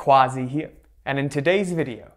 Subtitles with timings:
[0.00, 0.70] Quasi here.
[1.04, 2.12] And in today's video,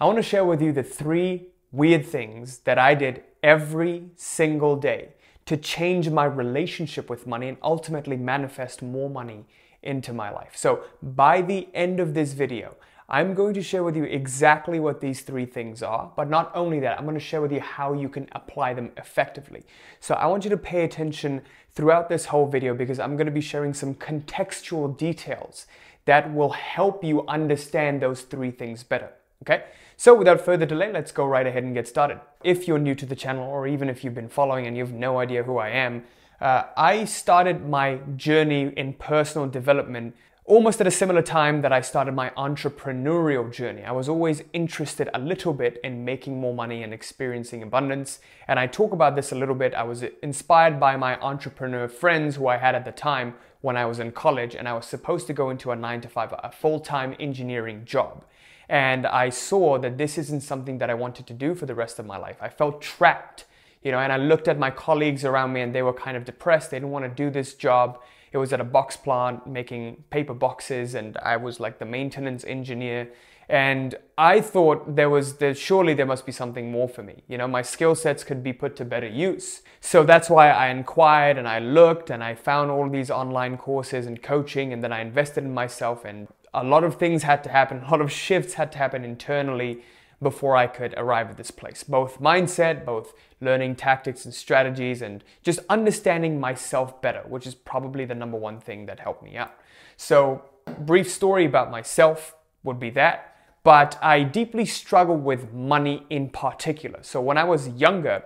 [0.00, 4.74] I want to share with you the three weird things that I did every single
[4.74, 5.10] day
[5.46, 9.46] to change my relationship with money and ultimately manifest more money
[9.84, 10.54] into my life.
[10.56, 12.74] So by the end of this video,
[13.08, 16.80] I'm going to share with you exactly what these three things are, but not only
[16.80, 19.64] that, I'm going to share with you how you can apply them effectively.
[20.00, 23.32] So I want you to pay attention throughout this whole video because I'm going to
[23.32, 25.66] be sharing some contextual details
[26.08, 29.10] that will help you understand those three things better.
[29.42, 29.64] Okay?
[29.98, 32.18] So without further delay, let's go right ahead and get started.
[32.42, 34.94] If you're new to the channel or even if you've been following and you have
[34.94, 36.04] no idea who I am,
[36.40, 40.16] uh, I started my journey in personal development
[40.48, 43.84] almost at a similar time that I started my entrepreneurial journey.
[43.84, 48.20] I was always interested a little bit in making more money and experiencing abundance.
[48.48, 49.74] And I talk about this a little bit.
[49.74, 53.84] I was inspired by my entrepreneur friends who I had at the time when I
[53.84, 56.50] was in college and I was supposed to go into a nine to five, a
[56.50, 58.24] full time engineering job.
[58.70, 61.98] And I saw that this isn't something that I wanted to do for the rest
[61.98, 62.38] of my life.
[62.40, 63.44] I felt trapped,
[63.82, 66.24] you know, and I looked at my colleagues around me and they were kind of
[66.24, 66.70] depressed.
[66.70, 68.00] They didn't want to do this job
[68.32, 72.44] it was at a box plant making paper boxes, and I was like the maintenance
[72.44, 73.10] engineer.
[73.48, 77.22] And I thought there was there, surely there must be something more for me.
[77.28, 79.62] You know, my skill sets could be put to better use.
[79.80, 84.06] So that's why I inquired and I looked and I found all these online courses
[84.06, 86.04] and coaching, and then I invested in myself.
[86.04, 89.04] And a lot of things had to happen, a lot of shifts had to happen
[89.04, 89.82] internally
[90.20, 91.84] before I could arrive at this place.
[91.84, 98.04] Both mindset, both learning tactics and strategies, and just understanding myself better, which is probably
[98.04, 99.54] the number one thing that helped me out.
[99.96, 100.42] So,
[100.80, 103.36] brief story about myself would be that.
[103.62, 107.00] But I deeply struggle with money in particular.
[107.02, 108.24] So, when I was younger,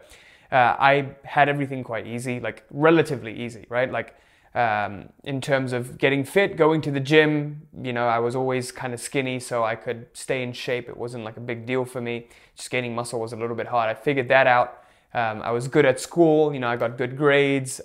[0.50, 3.90] uh, I had everything quite easy, like relatively easy, right?
[3.90, 4.14] Like
[4.54, 7.62] um, in terms of getting fit, going to the gym.
[7.82, 10.88] You know, I was always kind of skinny, so I could stay in shape.
[10.88, 12.28] It wasn't like a big deal for me.
[12.56, 13.88] Just gaining muscle was a little bit hard.
[13.88, 14.82] I figured that out.
[15.14, 16.52] Um, I was good at school.
[16.52, 17.80] You know, I got good grades.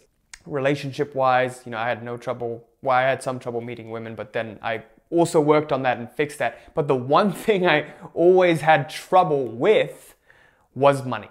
[0.46, 2.66] Relationship wise, you know, I had no trouble.
[2.82, 6.10] Well, I had some trouble meeting women, but then I also worked on that and
[6.10, 6.74] fixed that.
[6.74, 10.16] But the one thing I always had trouble with
[10.74, 11.30] was money.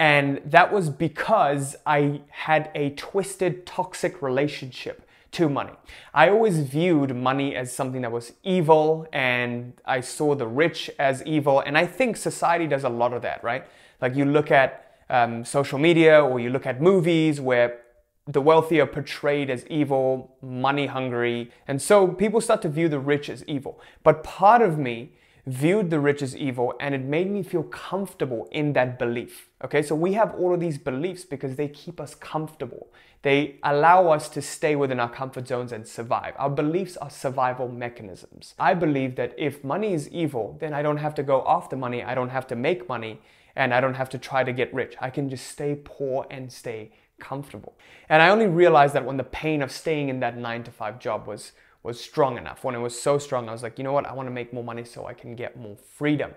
[0.00, 5.72] And that was because I had a twisted, toxic relationship to money.
[6.14, 11.22] I always viewed money as something that was evil, and I saw the rich as
[11.24, 11.60] evil.
[11.60, 13.64] And I think society does a lot of that, right?
[14.00, 17.80] Like you look at um, social media or you look at movies where
[18.26, 21.50] the wealthy are portrayed as evil, money hungry.
[21.66, 23.80] And so people start to view the rich as evil.
[24.02, 25.12] But part of me
[25.48, 29.48] viewed the rich as evil and it made me feel comfortable in that belief.
[29.64, 32.88] Okay, so we have all of these beliefs because they keep us comfortable.
[33.22, 36.34] They allow us to stay within our comfort zones and survive.
[36.36, 38.54] Our beliefs are survival mechanisms.
[38.58, 42.02] I believe that if money is evil, then I don't have to go after money,
[42.02, 43.20] I don't have to make money,
[43.56, 44.94] and I don't have to try to get rich.
[45.00, 47.76] I can just stay poor and stay comfortable.
[48.08, 51.00] And I only realized that when the pain of staying in that nine to five
[51.00, 52.64] job was was strong enough.
[52.64, 54.06] When it was so strong, I was like, you know what?
[54.06, 56.32] I want to make more money so I can get more freedom.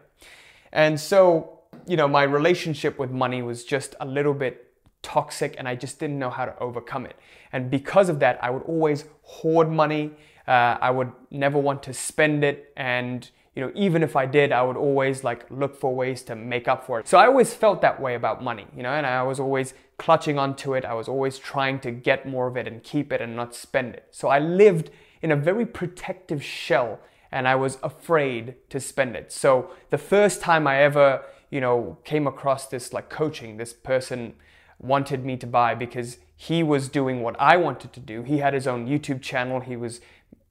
[0.72, 5.68] And so, you know, my relationship with money was just a little bit toxic and
[5.68, 7.16] I just didn't know how to overcome it.
[7.52, 10.12] And because of that, I would always hoard money.
[10.48, 12.72] Uh, I would never want to spend it.
[12.78, 16.36] And, you know, even if I did, I would always like look for ways to
[16.36, 17.08] make up for it.
[17.08, 20.40] So I always felt that way about money, you know, and I was always clutching
[20.40, 20.86] onto it.
[20.86, 23.96] I was always trying to get more of it and keep it and not spend
[23.96, 24.08] it.
[24.12, 24.92] So I lived
[25.22, 27.00] in a very protective shell
[27.32, 29.32] and I was afraid to spend it.
[29.32, 34.34] So the first time I ever, you know, came across this like coaching, this person
[34.80, 38.24] wanted me to buy because he was doing what I wanted to do.
[38.24, 39.60] He had his own YouTube channel.
[39.60, 40.02] He was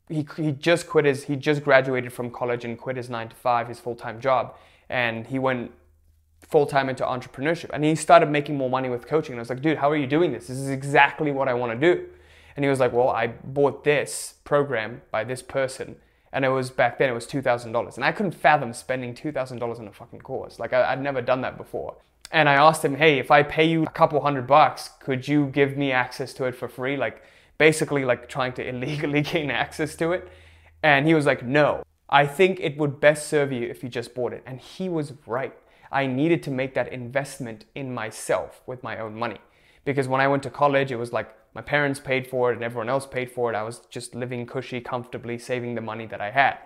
[0.09, 3.37] he, he just quit his he just graduated from college and quit his 9 to
[3.37, 4.57] 5 his full-time job
[4.89, 5.71] and he went
[6.41, 9.63] full-time into entrepreneurship and he started making more money with coaching and I was like
[9.63, 12.09] dude how are you doing this this is exactly what I want to do
[12.57, 15.97] and he was like, well, I bought this program by this person.
[16.33, 17.97] And it was back then, it was $2,000.
[17.97, 20.59] And I couldn't fathom spending $2,000 on a fucking course.
[20.59, 21.97] Like, I, would never done that before.
[22.31, 25.47] And I asked him, hey, if I pay you a couple hundred bucks, could you
[25.47, 26.97] give me access to it for free?
[26.97, 27.25] Like,
[27.59, 30.29] basically, like trying to illegally gain access to it.
[30.83, 34.15] And he was like, no, I think it would best serve you if you just
[34.15, 34.43] bought it.
[34.47, 35.55] And he was right.
[35.93, 39.39] I needed to make that investment in myself with my own money.
[39.85, 42.65] Because when I went to college, it was like my parents paid for it and
[42.65, 43.57] everyone else paid for it.
[43.57, 46.59] I was just living cushy, comfortably, saving the money that I had.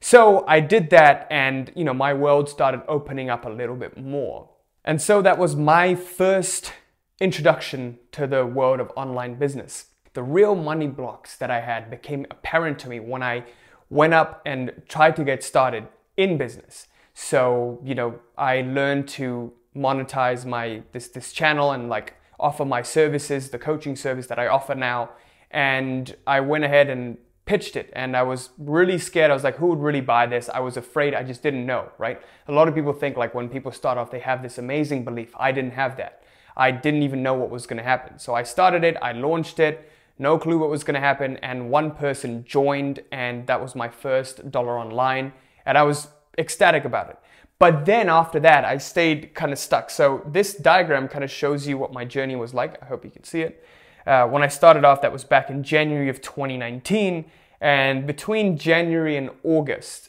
[0.00, 3.98] So I did that and, you know, my world started opening up a little bit
[3.98, 4.48] more.
[4.84, 6.72] And so that was my first
[7.20, 9.86] introduction to the world of online business.
[10.14, 13.44] The real money blocks that I had became apparent to me when I
[13.90, 15.86] went up and tried to get started
[16.16, 16.86] in business.
[17.12, 22.82] So, you know, I learned to monetize my this this channel and like offer my
[22.82, 25.10] services, the coaching service that I offer now.
[25.50, 29.30] And I went ahead and pitched it and I was really scared.
[29.30, 30.48] I was like, who would really buy this?
[30.48, 31.14] I was afraid.
[31.14, 32.20] I just didn't know, right?
[32.46, 35.34] A lot of people think like when people start off, they have this amazing belief.
[35.36, 36.22] I didn't have that.
[36.56, 38.18] I didn't even know what was going to happen.
[38.18, 41.38] So I started it, I launched it, no clue what was going to happen.
[41.38, 45.32] And one person joined and that was my first dollar online.
[45.66, 46.08] And I was
[46.38, 47.18] ecstatic about it.
[47.60, 49.90] But then after that, I stayed kind of stuck.
[49.90, 52.82] So this diagram kind of shows you what my journey was like.
[52.82, 53.62] I hope you can see it.
[54.06, 57.30] Uh, when I started off, that was back in January of 2019.
[57.60, 60.08] And between January and August,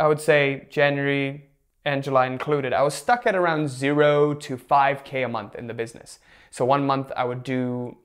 [0.00, 1.50] I would say January
[1.84, 5.74] and July included, I was stuck at around zero to 5K a month in the
[5.74, 6.18] business.
[6.50, 7.98] So one month I would do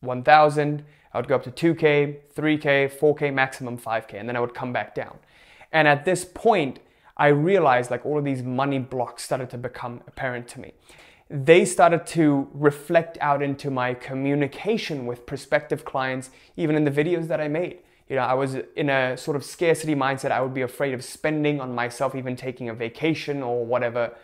[0.00, 4.54] 1,000, I would go up to 2K, 3K, 4K, maximum 5K, and then I would
[4.54, 5.18] come back down.
[5.70, 6.78] And at this point,
[7.16, 10.72] I realized like all of these money blocks started to become apparent to me.
[11.28, 17.26] They started to reflect out into my communication with prospective clients, even in the videos
[17.28, 17.78] that I made.
[18.08, 20.30] You know, I was in a sort of scarcity mindset.
[20.30, 24.14] I would be afraid of spending on myself, even taking a vacation or whatever.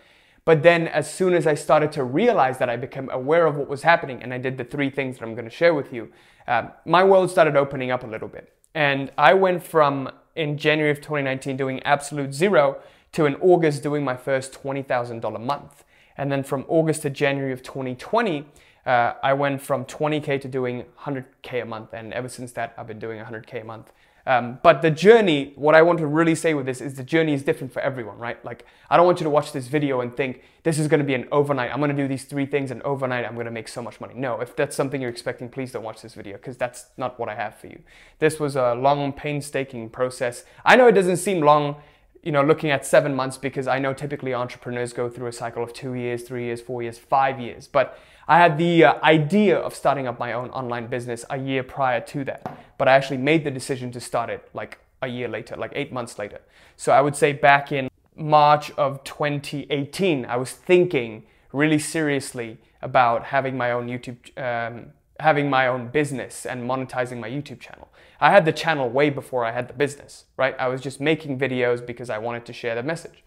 [0.44, 3.68] But then, as soon as I started to realize that I became aware of what
[3.68, 6.12] was happening and I did the three things that I'm going to share with you,
[6.46, 8.52] uh, my world started opening up a little bit.
[8.74, 12.80] And I went from in January of 2019 doing absolute zero
[13.12, 15.84] to in August doing my first $20,000 month.
[16.16, 18.46] And then from August to January of 2020,
[18.84, 21.92] uh, I went from 20K to doing 100K a month.
[21.92, 23.92] And ever since that, I've been doing 100K a month.
[24.26, 27.34] Um, but the journey, what I want to really say with this is the journey
[27.34, 28.42] is different for everyone, right?
[28.44, 31.06] Like, I don't want you to watch this video and think this is going to
[31.06, 31.72] be an overnight.
[31.72, 34.00] I'm going to do these three things and overnight I'm going to make so much
[34.00, 34.14] money.
[34.14, 37.28] No, if that's something you're expecting, please don't watch this video because that's not what
[37.28, 37.80] I have for you.
[38.20, 40.44] This was a long, painstaking process.
[40.64, 41.76] I know it doesn't seem long,
[42.22, 45.62] you know, looking at seven months because I know typically entrepreneurs go through a cycle
[45.62, 47.66] of two years, three years, four years, five years.
[47.66, 47.98] But
[48.28, 52.00] I had the uh, idea of starting up my own online business a year prior
[52.00, 55.56] to that, but I actually made the decision to start it like a year later,
[55.56, 56.40] like eight months later.
[56.76, 63.24] So I would say back in March of 2018, I was thinking really seriously about
[63.24, 67.88] having my own YouTube, um, having my own business and monetizing my YouTube channel.
[68.20, 70.54] I had the channel way before I had the business, right?
[70.58, 73.24] I was just making videos because I wanted to share the message.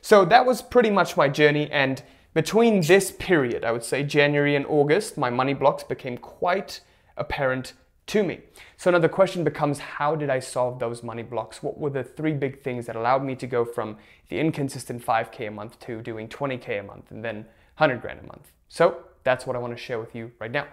[0.00, 2.02] So that was pretty much my journey and
[2.34, 6.80] between this period, I would say January and August, my money blocks became quite
[7.16, 7.72] apparent
[8.08, 8.40] to me.
[8.76, 11.62] So now the question becomes how did I solve those money blocks?
[11.62, 13.96] What were the three big things that allowed me to go from
[14.28, 17.46] the inconsistent 5K a month to doing 20K a month and then
[17.78, 18.52] 100 grand a month?
[18.68, 20.66] So that's what I want to share with you right now.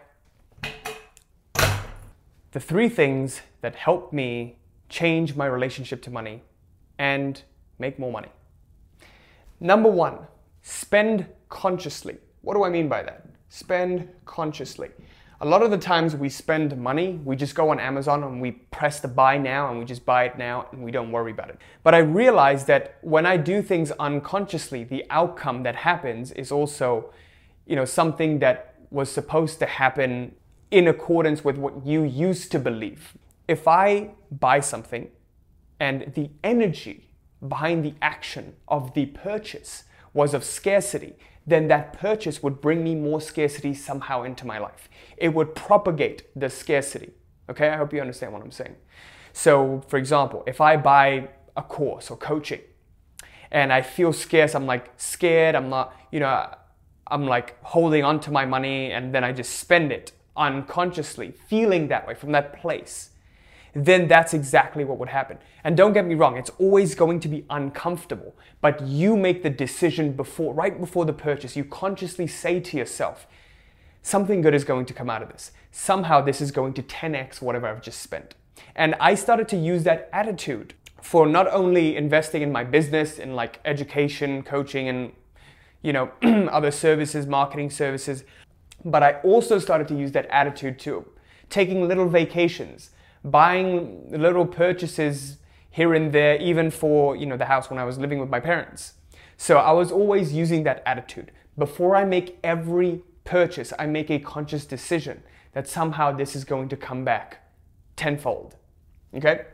[2.56, 4.56] The three things that helped me
[4.88, 6.42] change my relationship to money
[6.98, 7.42] and
[7.80, 8.30] make more money.
[9.60, 10.19] Number one,
[10.62, 12.16] spend consciously.
[12.44, 13.25] What do I mean by that?
[13.50, 14.92] Spend consciously.
[15.42, 18.52] A lot of the times we spend money, we just go on Amazon and we
[18.52, 21.50] press the buy now and we just buy it now and we don't worry about
[21.50, 21.60] it.
[21.84, 27.12] But I realize that when I do things unconsciously, the outcome that happens is also,
[27.66, 30.34] you know, something that was supposed to happen
[30.71, 33.17] in accordance with what you used to believe.
[33.47, 35.09] If I buy something
[35.79, 37.12] and the energy
[37.47, 42.95] behind the action of the purchase was of scarcity, then that purchase would bring me
[42.95, 44.90] more scarcity somehow into my life.
[45.18, 47.11] It would propagate the scarcity.
[47.49, 48.75] Okay, I hope you understand what I'm saying.
[49.33, 52.61] So, for example, if I buy a course or coaching
[53.51, 56.49] and I feel scarce, I'm like scared, I'm not, you know,
[57.07, 61.87] I'm like holding on to my money and then I just spend it unconsciously, feeling
[61.87, 63.11] that way from that place
[63.75, 65.37] then that's exactly what would happen.
[65.63, 69.49] And don't get me wrong, it's always going to be uncomfortable, but you make the
[69.49, 71.57] decision before, right before the purchase.
[71.57, 73.27] You consciously say to yourself,
[74.01, 75.51] something good is going to come out of this.
[75.71, 78.35] Somehow this is going to 10x whatever I've just spent.
[78.77, 83.35] And I started to use that attitude for not only investing in my business, in
[83.35, 85.11] like education, coaching, and
[85.81, 86.11] you know,
[86.49, 88.23] other services, marketing services,
[88.85, 91.06] but I also started to use that attitude to
[91.49, 92.92] taking little vacations,
[93.23, 95.37] buying little purchases
[95.71, 98.39] here and there, even for you know the house when I was living with my
[98.39, 98.94] parents.
[99.37, 101.31] So I was always using that attitude.
[101.57, 105.23] Before I make every purchase, I make a conscious decision
[105.54, 107.39] that somehow this is going to come back
[107.95, 108.56] tenfold.
[109.13, 109.45] Okay?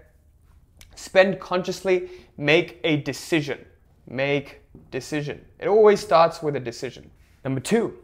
[0.96, 3.66] Spend consciously, make a decision.
[4.08, 5.46] Make decision.
[5.60, 7.10] It always starts with a decision.
[7.44, 7.98] Number two,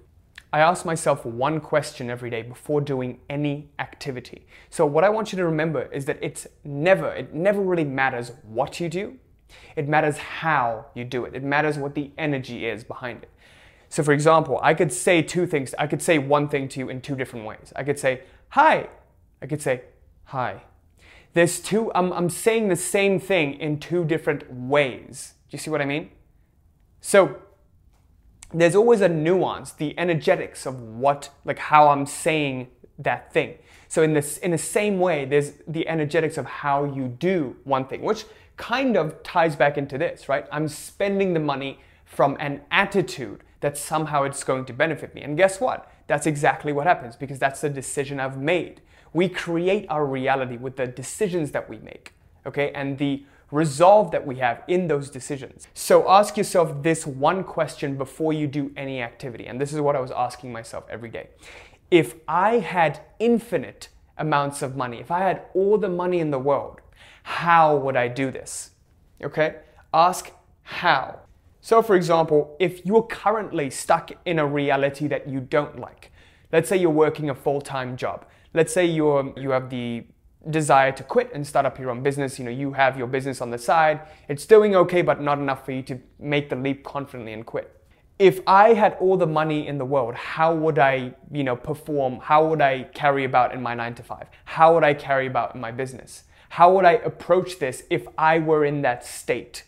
[0.54, 4.48] I ask myself one question every day before doing any activity.
[4.70, 8.32] So what I want you to remember is that it's never, it never really matters
[8.44, 9.18] what you do.
[9.76, 11.36] It matters how you do it.
[11.36, 13.30] It matters what the energy is behind it.
[13.90, 15.74] So for example, I could say two things.
[15.78, 17.74] I could say one thing to you in two different ways.
[17.76, 18.90] I could say, hi.
[19.42, 19.82] I could say,
[20.26, 20.64] hi.
[21.34, 25.34] There's two, I'm, I'm saying the same thing in two different ways.
[25.50, 26.10] Do you see what I mean?
[27.00, 27.42] So
[28.54, 33.58] there's always a nuance, the energetics of what, like how I'm saying that thing.
[33.88, 37.86] So in this, in the same way, there's the energetics of how you do one
[37.86, 38.26] thing, which
[38.58, 40.46] kind of ties back into this, right?
[40.52, 45.22] I'm spending the money from an attitude that somehow it's going to benefit me.
[45.22, 45.92] And guess what?
[46.08, 48.82] That's exactly what happens because that's the decision I've made.
[49.14, 52.14] We create our reality with the decisions that we make,
[52.46, 52.72] okay?
[52.72, 55.68] And the resolve that we have in those decisions.
[55.74, 59.46] So ask yourself this one question before you do any activity.
[59.46, 61.30] And this is what I was asking myself every day.
[61.90, 66.40] If I had infinite amounts of money, if I had all the money in the
[66.40, 66.82] world,
[67.24, 68.72] how would I do this?
[69.24, 69.58] Okay?
[69.94, 70.32] Ask
[70.64, 71.22] how.
[71.62, 76.12] So, for example, if you're currently stuck in a reality that you don't like,
[76.52, 80.06] let's say you're working a full time job, let's say you're, you have the
[80.50, 82.40] desire to quit and start up your own business.
[82.40, 84.02] You know, you have your business on the side.
[84.28, 87.74] It's doing okay, but not enough for you to make the leap confidently and quit.
[88.20, 92.20] If I had all the money in the world, how would I, you know, perform?
[92.20, 94.28] How would I carry about in my 9 to 5?
[94.46, 96.24] How would I carry about in my business?
[96.50, 99.66] How would I approach this if I were in that state?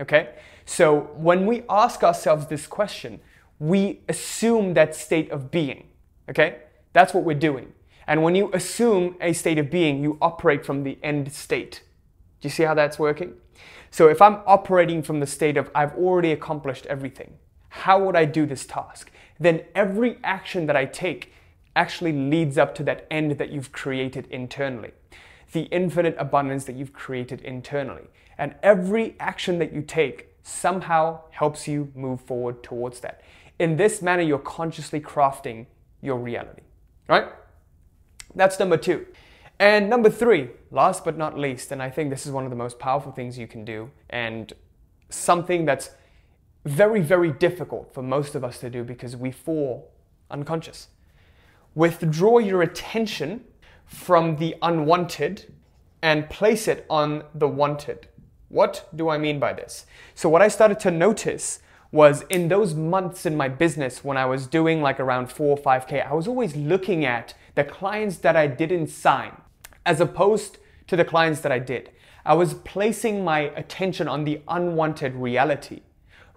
[0.00, 0.30] Okay?
[0.64, 3.20] So, when we ask ourselves this question,
[3.58, 5.88] we assume that state of being.
[6.28, 6.62] Okay?
[6.92, 7.72] That's what we're doing.
[8.12, 11.80] And when you assume a state of being, you operate from the end state.
[12.42, 13.32] Do you see how that's working?
[13.90, 17.38] So if I'm operating from the state of I've already accomplished everything,
[17.70, 19.10] how would I do this task?
[19.40, 21.32] Then every action that I take
[21.74, 24.90] actually leads up to that end that you've created internally,
[25.52, 28.08] the infinite abundance that you've created internally.
[28.36, 33.22] And every action that you take somehow helps you move forward towards that.
[33.58, 35.64] In this manner, you're consciously crafting
[36.02, 36.64] your reality,
[37.08, 37.28] right?
[38.34, 39.06] That's number two.
[39.58, 42.56] And number three, last but not least, and I think this is one of the
[42.56, 44.52] most powerful things you can do, and
[45.08, 45.90] something that's
[46.64, 49.92] very, very difficult for most of us to do because we fall
[50.30, 50.88] unconscious.
[51.74, 53.44] Withdraw your attention
[53.86, 55.52] from the unwanted
[56.02, 58.08] and place it on the wanted.
[58.48, 59.86] What do I mean by this?
[60.14, 61.60] So, what I started to notice
[61.90, 65.62] was in those months in my business when I was doing like around four or
[65.62, 69.40] 5K, I was always looking at the clients that I didn't sign
[69.84, 71.90] as opposed to the clients that I did.
[72.24, 75.80] I was placing my attention on the unwanted reality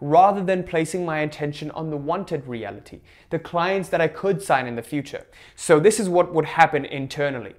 [0.01, 4.67] rather than placing my attention on the wanted reality, the clients that I could sign
[4.67, 5.25] in the future.
[5.55, 7.55] So this is what would happen internally.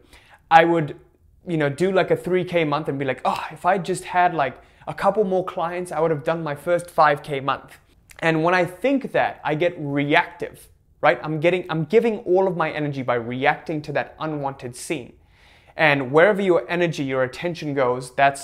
[0.51, 0.99] I would,
[1.47, 4.35] you know, do like a 3K month and be like, oh, if I just had
[4.35, 7.79] like a couple more clients, I would have done my first 5K month.
[8.19, 10.69] And when I think that, I get reactive,
[11.07, 11.21] right?
[11.23, 15.13] I'm getting I'm giving all of my energy by reacting to that unwanted scene.
[15.77, 18.43] And wherever your energy, your attention goes, that's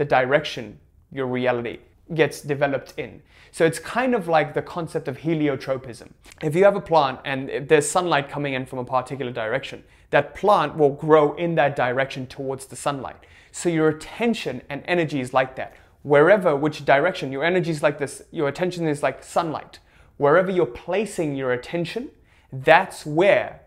[0.00, 0.78] the direction
[1.10, 1.78] your reality
[2.14, 3.22] gets developed in.
[3.50, 6.08] So it's kind of like the concept of heliotropism.
[6.42, 10.34] If you have a plant and there's sunlight coming in from a particular direction, that
[10.34, 13.20] plant will grow in that direction towards the sunlight.
[13.50, 17.98] So your attention and energy is like that wherever, which direction, your energy is like
[17.98, 19.78] this, your attention is like sunlight.
[20.18, 22.10] Wherever you're placing your attention,
[22.52, 23.62] that's where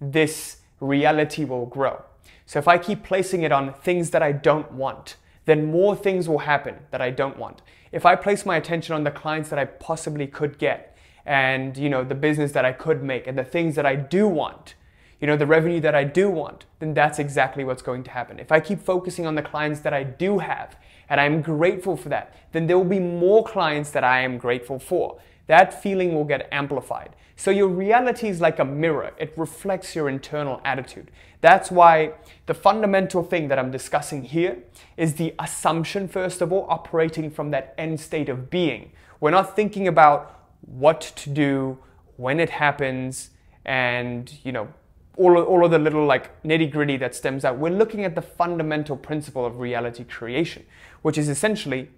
[0.00, 2.02] this reality will grow.
[2.44, 6.28] So if I keep placing it on things that I don't want, then more things
[6.28, 7.62] will happen that I don't want.
[7.92, 11.88] If I place my attention on the clients that I possibly could get and you
[11.88, 14.74] know the business that I could make and the things that I do want,
[15.20, 18.38] you know the revenue that I do want, then that's exactly what's going to happen.
[18.38, 20.76] If I keep focusing on the clients that I do have
[21.08, 24.78] and I'm grateful for that, then there will be more clients that I am grateful
[24.78, 25.18] for.
[25.46, 27.16] That feeling will get amplified.
[27.36, 29.12] So your reality is like a mirror.
[29.18, 31.10] It reflects your internal attitude.
[31.42, 32.14] That's why
[32.46, 34.58] the fundamental thing that I'm discussing here
[34.96, 38.92] is the assumption, first of all, operating from that end state of being.
[39.20, 41.78] We're not thinking about what to do,
[42.16, 43.30] when it happens,
[43.64, 44.68] and, you know,
[45.16, 47.58] all of, all of the little like nitty gritty that stems out.
[47.58, 50.64] We're looking at the fundamental principle of reality creation,
[51.02, 51.90] which is essentially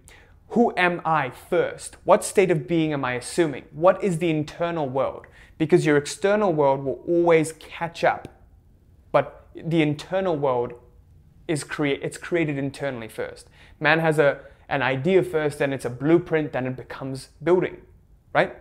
[0.51, 1.97] who am I first?
[2.05, 3.65] What state of being am I assuming?
[3.73, 5.27] What is the internal world?
[5.59, 8.29] Because your external world will always catch up,
[9.13, 10.73] but the internal world
[11.47, 13.49] is create it's created internally first.
[13.81, 17.79] Man has a an idea first, then it's a blueprint, then it becomes building,
[18.35, 18.57] right?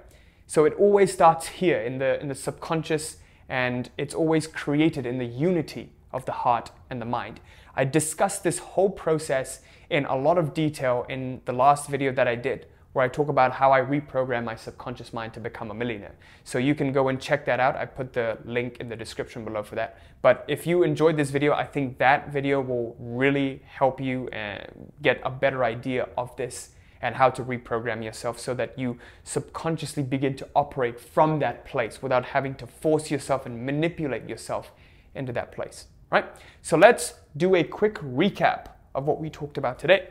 [0.45, 3.17] So it always starts here in the, in the subconscious
[3.49, 7.41] and it's always created in the unity of the heart and the mind.
[7.77, 12.27] I discussed this whole process in a lot of detail in the last video that
[12.27, 15.73] I did where I talk about how I reprogram my subconscious mind to become a
[15.75, 16.15] millionaire.
[16.43, 17.75] So you can go and check that out.
[17.75, 19.99] I put the link in the description below for that.
[20.23, 24.63] But if you enjoyed this video, I think that video will really help you uh,
[25.03, 30.01] get a better idea of this and how to reprogram yourself so that you subconsciously
[30.01, 34.71] begin to operate from that place without having to force yourself and manipulate yourself
[35.13, 36.25] into that place, right?
[36.61, 40.09] So let's do a quick recap of what we talked about today.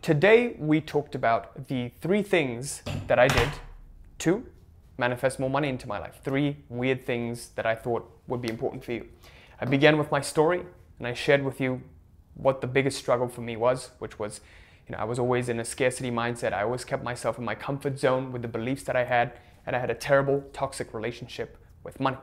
[0.00, 3.48] Today, we talked about the three things that I did
[4.18, 4.44] to
[4.98, 6.20] manifest more money into my life.
[6.24, 9.06] Three weird things that I thought would be important for you.
[9.60, 10.62] I began with my story
[10.98, 11.82] and I shared with you
[12.34, 14.40] what the biggest struggle for me was, which was,
[14.88, 16.52] you know, I was always in a scarcity mindset.
[16.52, 19.76] I always kept myself in my comfort zone with the beliefs that I had, and
[19.76, 22.16] I had a terrible, toxic relationship with money.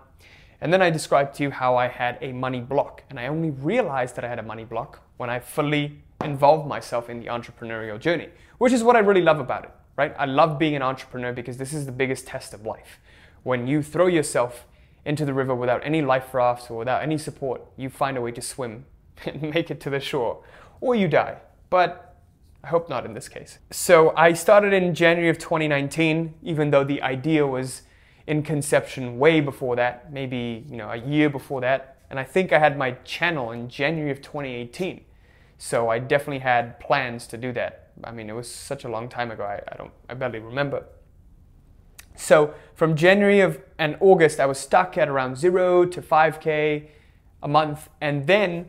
[0.61, 3.51] And then I described to you how I had a money block, and I only
[3.51, 7.99] realized that I had a money block when I fully involved myself in the entrepreneurial
[7.99, 10.13] journey, which is what I really love about it, right?
[10.17, 12.99] I love being an entrepreneur because this is the biggest test of life.
[13.43, 14.65] When you throw yourself
[15.05, 18.31] into the river without any life rafts or without any support, you find a way
[18.31, 18.85] to swim
[19.25, 20.43] and make it to the shore,
[20.81, 21.37] or you die.
[21.69, 22.17] But
[22.63, 23.59] I hope not in this case.
[23.71, 27.83] So I started in January of 2019, even though the idea was
[28.29, 31.97] in conception way before that, maybe you know a year before that.
[32.11, 35.03] And I think I had my channel in January of 2018.
[35.57, 37.91] So I definitely had plans to do that.
[38.03, 39.43] I mean, it was such a long time ago.
[39.43, 40.85] I, I don't, I barely remember.
[42.15, 46.87] So from January of and August, I was stuck at around zero to 5k
[47.41, 48.67] a month, and then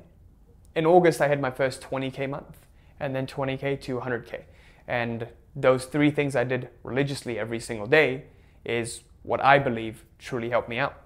[0.74, 2.66] in August I had my first 20k month,
[2.98, 4.44] and then 20k to 100k.
[4.88, 8.24] And those three things I did religiously every single day
[8.64, 11.02] is what I believe truly helped me out.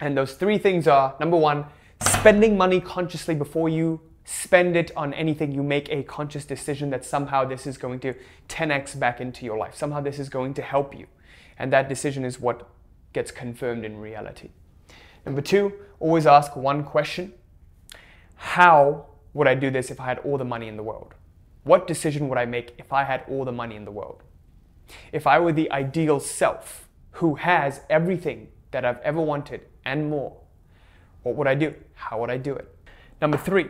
[0.00, 1.66] And those three things are number one,
[2.02, 7.04] spending money consciously before you spend it on anything, you make a conscious decision that
[7.04, 8.12] somehow this is going to
[8.48, 9.74] 10x back into your life.
[9.74, 11.06] Somehow this is going to help you.
[11.58, 12.68] And that decision is what
[13.12, 14.50] gets confirmed in reality.
[15.24, 17.32] Number two, always ask one question
[18.34, 21.14] How would I do this if I had all the money in the world?
[21.62, 24.22] What decision would I make if I had all the money in the world?
[25.12, 30.36] If I were the ideal self who has everything that I've ever wanted and more,
[31.22, 31.74] what would I do?
[31.94, 32.72] How would I do it?
[33.20, 33.68] Number three,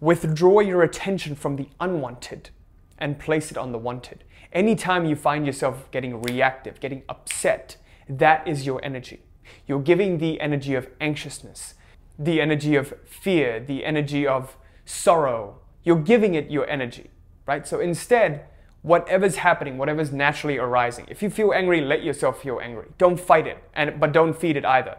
[0.00, 2.50] Withdraw your attention from the unwanted
[2.98, 4.24] and place it on the wanted.
[4.52, 7.76] Anytime you find yourself getting reactive, getting upset,
[8.08, 9.22] that is your energy.
[9.66, 11.74] You're giving the energy of anxiousness,
[12.18, 15.60] the energy of fear, the energy of sorrow.
[15.82, 17.10] You're giving it your energy,
[17.46, 17.66] right?
[17.66, 18.44] So instead,
[18.86, 22.86] whatever's happening, whatever's naturally arising, if you feel angry, let yourself feel angry.
[22.98, 24.98] Don't fight it, and, but don't feed it either.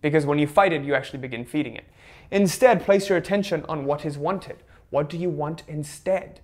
[0.00, 1.84] Because when you fight it, you actually begin feeding it.
[2.30, 4.62] Instead, place your attention on what is wanted.
[4.88, 6.40] What do you want instead?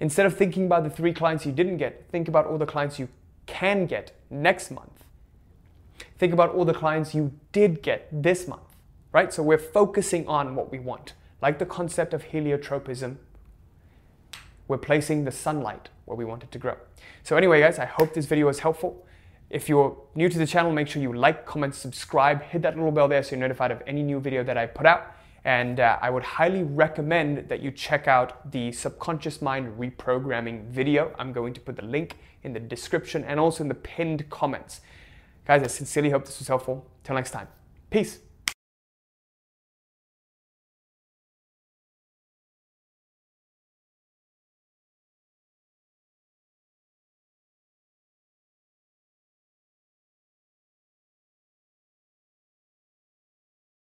[0.00, 2.98] Instead of thinking about the three clients you didn't get, think about all the clients
[2.98, 3.10] you
[3.44, 5.04] can get next month.
[6.16, 8.74] Think about all the clients you did get this month,
[9.12, 9.30] right?
[9.34, 11.12] So we're focusing on what we want.
[11.42, 13.16] Like the concept of heliotropism,
[14.68, 16.76] we're placing the sunlight where we want it to grow.
[17.24, 19.04] So anyway, guys, I hope this video was helpful.
[19.50, 22.92] If you're new to the channel, make sure you like, comment, subscribe, hit that little
[22.92, 25.14] bell there so you're notified of any new video that I put out.
[25.44, 31.14] And uh, I would highly recommend that you check out the subconscious mind reprogramming video.
[31.18, 34.82] I'm going to put the link in the description and also in the pinned comments.
[35.46, 36.86] Guys, I sincerely hope this was helpful.
[37.04, 37.48] Till next time,
[37.90, 38.27] peace.